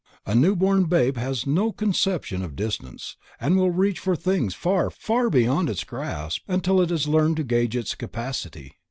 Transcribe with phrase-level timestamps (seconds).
[0.25, 4.89] The new born babe has no conception of distance and will reach for things far,
[4.89, 8.73] far beyond its grasp until it has learned to gauge its capacity.